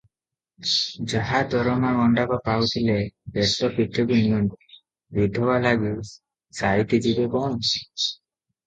[1.11, 2.97] ଯାହା ଦରମା ଗଣ୍ଡାକ ପାଉଥିଲେ,
[3.37, 4.59] ପେଟ ପିଠିକୁ ନିଅଣ୍ଟ,
[5.21, 5.95] ବିଧବା ଲାଗି
[6.63, 7.75] ସାଇତି ଯିବେ କଣ?